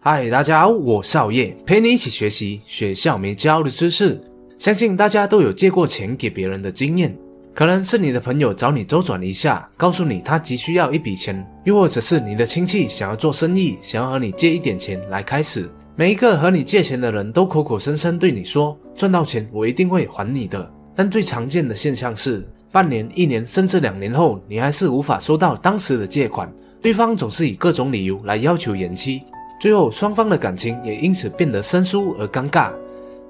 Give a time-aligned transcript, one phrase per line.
[0.00, 4.20] 嗨，大家好，我是熬夜，陪你一起学习学校没教的知识。
[4.58, 7.16] 相信大家都有借过钱给别人的经验，
[7.54, 15.66] 可能是你的朋友找你周转一下，告诉你他急需要一笔钱，又或者是你的亲戚想要做生意，想要和你借一点钱来开始。
[15.96, 20.70] 每一个和你借钱的人都口口声声对你说，赚到钱我一定会还你的。
[20.94, 26.52] 但最常见的现象是，半年、一年甚至两年后，你还是无法收到当时的借款，
[26.84, 29.22] 对方总是以各种理由来要求延期。
[29.58, 32.70] 最后，双方的感情也因此变得生疏而尴尬。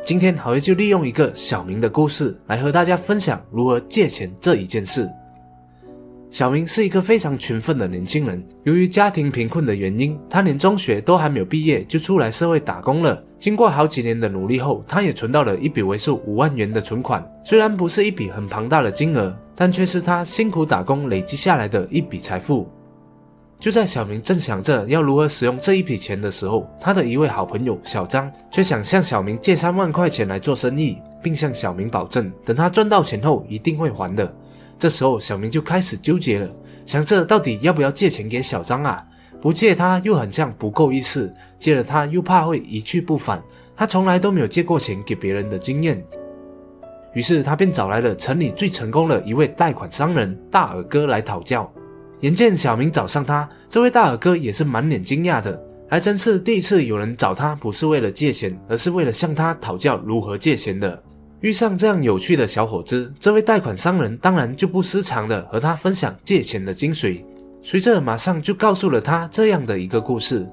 [0.05, 5.09] 今天，好爷就利用一个小明的故事来和大家分享如何借钱这一件事。
[6.33, 13.23] 小明是一个非常勤奋的年轻人，由于家庭贫困的原因，他连中学都还没有毕业就出来社会打工了。
[13.39, 17.25] 经过好几年的努力后，他也存到了一笔为数五万元的存款。
[17.45, 22.69] 虽然不是一笔很庞大的金额，但却是他辛苦打工累积下来的一笔财富。
[23.65, 34.31] 就在小明正想着要如何使用这一笔钱的时候，他的一位好朋友小张却想向小明借三万块钱来做生意，并向小明保证，等他赚到钱后一定会还的。
[34.79, 36.51] 这时候，小明就开始纠结了，
[36.85, 39.03] 想着到底要不要借钱给小张啊？
[39.41, 43.43] 不借他又很像不够意思，借了他又怕会一去不返。
[43.75, 46.05] 他从来都没有借过钱给别人的经验，
[47.15, 51.73] 于是他便找来了城里最成功的一位贷款商人大耳哥来讨教。
[52.25, 61.03] 眼见小明找上他，这位大耳哥也是满脸惊讶的，还真是第一次有人找他不是为了借钱，而是为了向他讨教如何借钱的。
[61.41, 67.23] 遇上这样有趣的小伙子，这位贷款商人当然就不失常的和他分享借钱的精髓。
[67.63, 70.49] 随着马上就告诉了他这样的一个故事：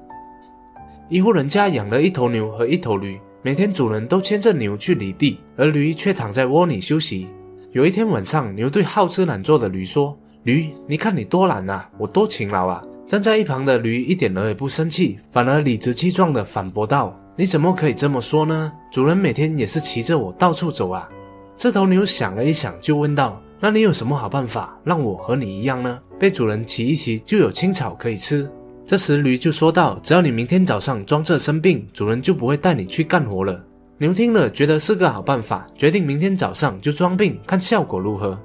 [1.08, 7.28] 一户人家养了一头牛和一头驴，每天主人都牵着牛去犁地，而驴却躺在窝里休息。
[7.70, 10.14] 有一天晚上，牛对好吃懒做的驴说。
[10.44, 12.82] 驴，你看你多懒啊，我多勤劳啊！
[13.06, 18.72] 站在一旁的驴一点儿也不生气，反而理直气壮地反驳道：“你怎么可以这么说呢？
[18.90, 21.08] 主人每天也是骑着我到处走啊！”
[21.56, 26.00] 这头牛想了一想，就问道：“那你有什么好办法，让我和你一样呢？
[26.18, 28.50] 被主人骑一骑就有青草可以吃？”
[28.84, 33.64] 这时驴就说道：“只要你明天早上装着生病，主人就不会带你去干活了。”
[33.96, 38.36] 牛听了，觉得是个好办法，决定明天早上就装病，看效果如何。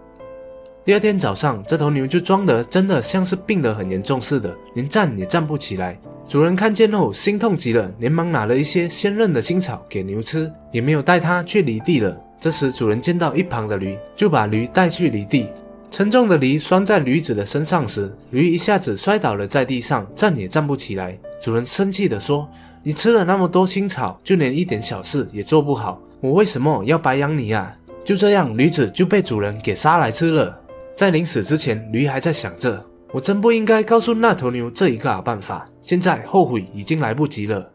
[0.87, 5.99] 第二天早上，这头牛就装得真的像是病得很严重似的，连站也站不起来。
[6.29, 12.17] 主人看见后心痛极了，连忙拿了一些鲜嫩的青草给牛吃，也没有带它去犁地了。
[12.39, 15.47] 这时，主人见到一旁的驴，就把驴带去犁地。
[15.91, 21.19] 沉重的犁拴在驴子的身上时，驴一下子摔倒了在地上，站也站不起来。
[21.43, 22.47] 主人生气地说
[22.81, 30.57] ：“你吃了那么多青草，就连一点小事也做不好，我为什么要白养你啊？”就这样，驴子就被主人给杀来吃了。
[30.97, 37.71] 在临死之前，驴还在想着：“我真不应该告诉那头牛这一个好办法。”现在后悔已经来不及了。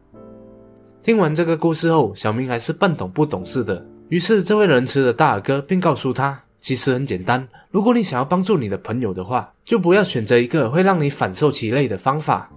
[1.05, 3.87] 听完这个故事后，小明还是半懂不懂似的。
[4.09, 12.51] 于是，这位仁慈的大耳哥便告诉他：“其实很简单，如果你想要帮助你的朋友的话，就不要选择一个会让你反受其累的方法。”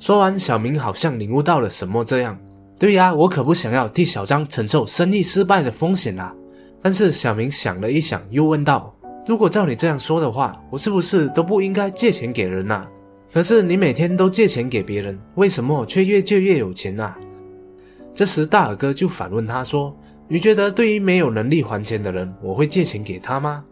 [0.00, 2.36] 说完，小明好像领悟到了什么，这样
[2.76, 6.34] ：“对呀，我可不想要替小张承受生意失败的风险啊！”
[6.82, 8.92] 但是，小明想了一想，又问道。
[9.28, 12.86] 如果照你这样说的话，我是不是都不应该借钱给人呐？
[13.30, 17.12] 可是你每天都借钱给别人，为什么却越借越有钱呐？
[18.14, 19.94] 这时大耳哥就反问他说
[20.28, 23.62] ：“你觉得对于没有能力还钱的人，我会借钱给他吗？”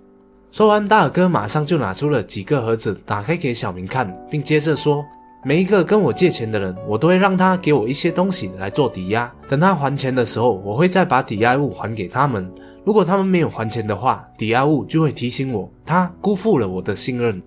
[0.52, 5.02] 说完，大耳哥马上就拿出了几个盒子，打开给小明看，并接着说
[5.42, 12.46] ：“每一个跟我借钱的人，我都会让他给我一些东西来做抵押，等他还钱的时候，我会再把抵押物还给他们。”
[12.86, 17.42] 如果他们没有还钱的话，抵押物就会提醒我，他辜负了我的信任。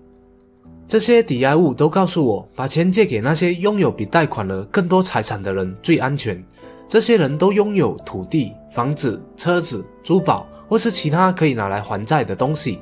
[0.86, 6.44] 这些抵押物都告诉我，把钱借给那些拥有比贷款额更多财产的人最安全。
[6.86, 12.80] 这些人都拥有土地、房子、车子、珠宝或是其他可以拿来还债的东西。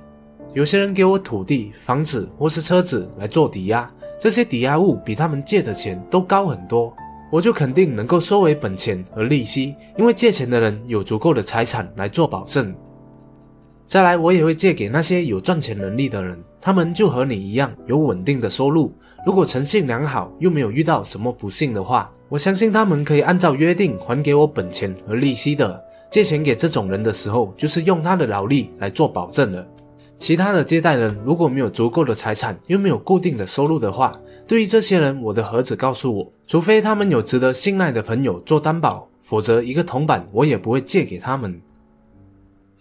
[0.52, 6.92] 有些人给我土地、房子或是车子来做抵押，这些抵押物比他们借的钱都高很多。
[7.30, 12.74] 我就肯定能够收回本钱和利息，因为借钱的人有足够的财产来做保证。
[13.86, 18.92] 再来，我也会借给那些有赚钱能力的人，他们就和你一样有稳定的收入。
[19.26, 25.82] 如果诚信良好，又没有遇到什么不幸的话，我相信他们可以按照约定还给我本钱和利息的。
[26.10, 29.66] 借钱给这种人的时候，就是用他的劳力来做保证了。
[30.18, 34.12] 其他的借贷人如果没有足够的财产，又没有固定的收入的话，
[34.46, 41.60] 对于这些人，我的盒子告诉我，除非他们有值得信赖的朋友做担保，否则一个铜板我也不会借给他们。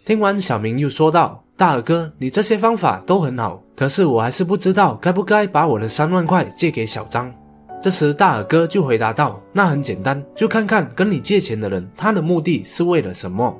[0.03, 7.31] 听完，小明又说道：“大耳哥，你这些方法都很好，可是我还是不知道该不该把我的三万块借给小张。”
[7.79, 13.55] 这时大耳哥就回答道：“那很简单，就看看跟你借钱的人，他的目的是为了什么。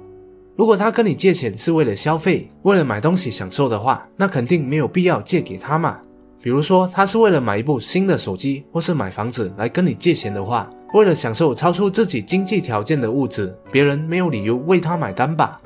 [0.58, 6.00] 如果他跟你借钱是为了消费，为了买东西享受的话，那肯定没有必要借给他嘛。
[6.42, 15.62] 比如说，他是为了买一部新的手机，或是买房子来跟你借钱的话，为了享受超出自己经济条件的物质，别人没有理由为他买单吧？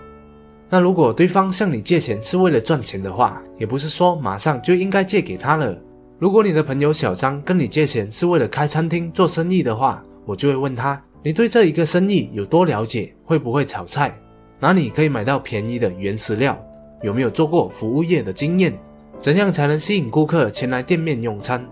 [0.69, 5.73] 那如果对方向你借钱是为了赚钱的话，也不是说马上就应该借给他了。”
[6.19, 13.13] 如果你的朋友小张跟你借钱是为了开餐厅做生意的话，我就会问他：你对这一个生意有多了解？
[13.23, 14.13] 会不会炒菜？
[14.61, 16.55] 哪里可以买到便宜的原石料？
[17.01, 18.71] 有没有做过服务业的经验？
[19.19, 21.65] 怎样才能吸引顾客前来店面用餐？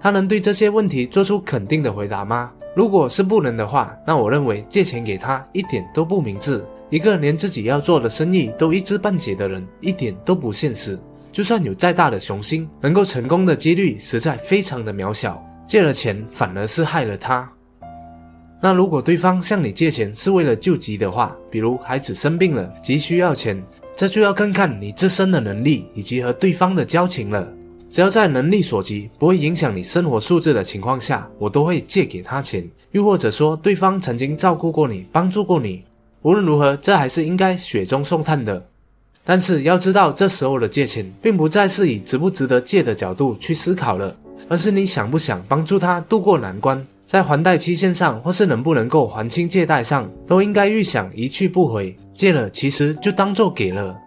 [0.00, 2.50] 他能对这些问题做出肯定的回答吗？
[2.74, 6.64] 如果是不能的话，那我认为借钱给他一点都不明智。
[6.88, 10.98] 一个连自己要做的生意都一知半解的人，一点都不现实。
[11.30, 15.44] 就算有再大的雄心，能够成功的几率实在非常的渺小。
[15.68, 17.52] 借了钱反而是害了他。
[18.62, 23.62] 那如果对方向你借钱是为了救急的话，比如孩子生病了急需要钱，
[23.96, 27.50] 这就要看看你自身的能力以及和对方的交情了。
[27.90, 32.68] 只要在能力所及，不会影响你生活素质的情况下，我都会借给他钱。
[32.92, 35.82] 又或者说对方曾经照顾过你，帮助过你，
[36.22, 38.64] 无论如何，这还是应该雪中送炭的。
[39.24, 44.16] 但是要知道，这时候的借钱，并不再是以值不值得借的角度去思考了，
[44.48, 51.92] 而是你想不想帮助他度过难关，在还贷期限上，或是能不能够还清借贷上，都应该预想一去不回。
[52.14, 53.98] 借了，其实就当做给了。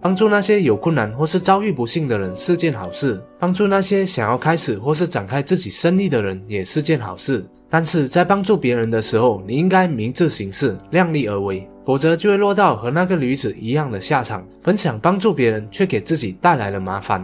[0.00, 7.44] 帮助那些有困难或是遭遇不幸的人是件好事，帮助那些想要开始或是展开自己生意的人也是件好事。
[7.68, 11.68] 但是在帮助别人的时候，你应该明智行事，量力而为。
[11.84, 17.22] 否则就会落到和那个女子一样的下场，本想帮助别人，却给自己带来了麻烦。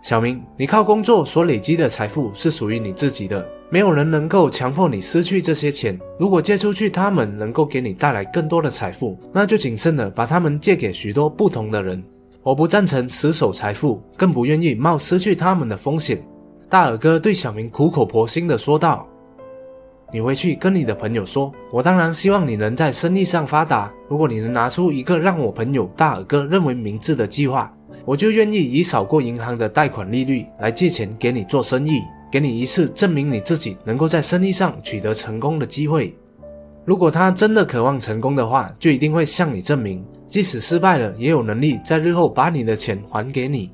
[0.00, 5.98] 小明，你靠工作所累积的财富是属于你自己的，没有人能够强迫你失去这些钱。
[6.18, 12.02] 如果借出去，他们能够给你带来更多的财富，那就谨慎的把他们借给许多不同的人。
[12.42, 16.18] 我不赞成死守财富，更不愿意冒失去他们的风险。
[16.70, 19.06] 大耳哥对小明苦口婆心的说道。
[20.10, 23.92] 你回去跟你的朋友说，我当然希望你能在生意上发达。
[24.08, 27.70] 如果你能拿出一个让我朋友大耳哥认为明智的计划，
[28.06, 32.00] 我就愿意以少过银行的贷款利率来借钱给你做生意，
[32.30, 36.16] 给你一次证明你自己能够在生意上取得成功的机会。
[36.84, 43.70] 如果他真的渴望成功的话，就一定会向你证明，即使失败了，也有能力在日后把你的钱还给你。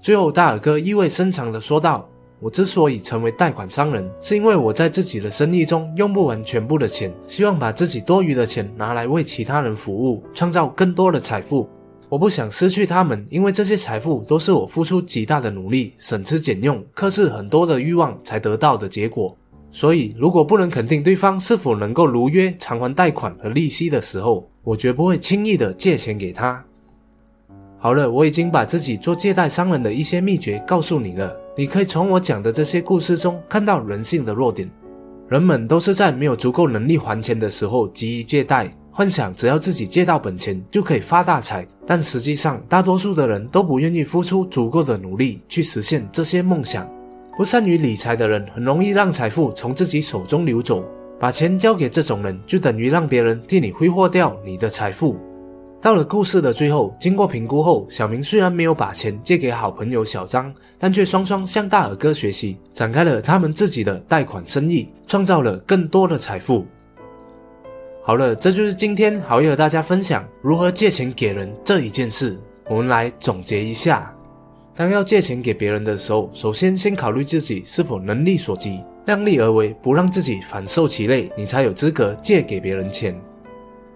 [0.00, 2.06] 最后，大耳哥意味深长地说道。
[2.42, 11.68] 我之所以成为贷款商人，是因为我在自己的生意中用不完全部的钱，希望把自己多余的钱拿来为其他人服务，创造更多的财富。
[12.10, 19.36] 我不想失去他们，因为这些财富都是我付出极大的努力、省吃俭用、克制很多的欲望才得到的结果。
[19.70, 26.64] 所以，如果不能肯定对方是否能够如约偿还贷款和利息的时候，我绝不会轻易的借钱给他。
[27.78, 31.32] 好了，我已经把自己做借贷商人的一些秘诀告诉你了。
[31.56, 34.68] 你可以从我讲的这些故事中看到人性的弱点。
[35.28, 41.66] 人们都是在没有足够能力还钱的时候急于借贷，幻想只要自己借到本钱就可以发大财。
[41.86, 46.88] 但实际上，大多数的人都不愿意付出足够的努力去实现这些梦想。
[47.36, 50.84] 不善于理财的人很容易让财富从自己手中流走。
[51.18, 55.16] 把钱交给这种人，就等于让别人替你挥霍掉你的财富。
[55.78, 66.66] 到了故事的最后，经过评估后，小明虽然没有把钱借给好朋友小张，但却双双向大耳哥学习，展开了他们自己的贷款生意，创造了更多的财富。
[68.10, 72.36] 好了，这就是今天好友和大家分享如何借钱给人这一件事。
[72.68, 74.12] 我们来总结一下：
[74.74, 83.16] 当要借钱给别人的时候，首先先考虑自己是否能力所及，量力而为，不让自己反受其累，你才有资格借给别人钱。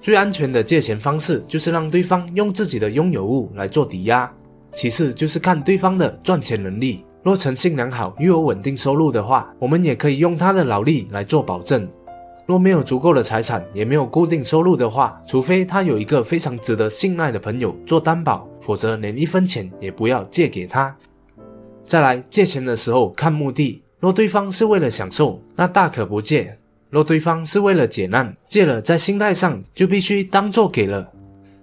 [0.01, 4.33] 最安全的借钱方式就是让对方用自己的拥有物来做抵押，
[4.73, 7.05] 其次就是看对方的赚钱能力。
[7.25, 11.89] 若诚信良好又有稳定收入的话，我们也可以用他的劳力来做保证。
[12.47, 20.95] 若没有足够的财产，也没有固定收入的话，除非他有一个非常值得信赖的朋友做担保，否则连一分钱也不要借给他。
[21.87, 26.59] 再来借钱的时候看目的，若对方是为了享受，那大可不借。
[26.91, 31.11] 若对方是为了解难，借了在心态上就必须当做给了。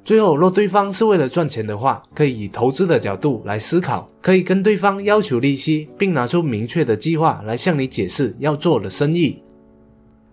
[0.04, 9.42] 最后，若对方是为了赚钱的话，可以以投资的角度来思考，可以跟对方要求利息，并拿出明确的计划来向你解释要做的生意。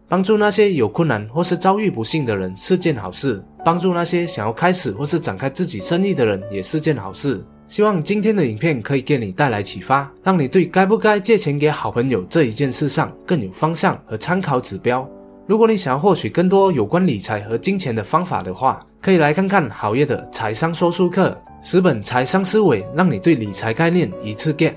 [0.08, 7.44] 帮助那些有困难或是遭遇不幸的人是件好事，帮助那些想要开始或是展开自己生意的人也是件好事。
[7.68, 15.06] 希望今天的影片可以给你带来启发，让你对该不该借钱给好朋友这一件事上更有方向和参考指标。
[15.46, 24.72] 如果你想要获取更多有关理财和金钱的方法的话，可以来看看好业的财商说书课，十本财商思维，让你对理财概念一次 get。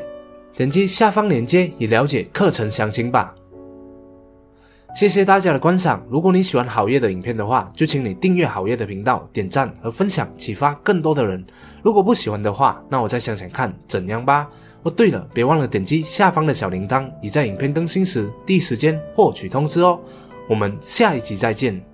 [0.58, 3.34] 点击下方链接以了解课程详情吧。
[4.94, 6.06] 谢谢大家的观赏。
[6.10, 11.44] 如果你喜欢好业的影片的话，就请你订阅好业的频道、点赞和分享，启发更多的人。
[11.82, 14.48] 如果不喜欢的话，那我再想想看怎样吧。
[14.84, 20.00] 哦，对了，别忘了点击下方的小铃铛，以在影片更新时第一时间获取通知哦。
[20.48, 21.91] 我们下一集再见。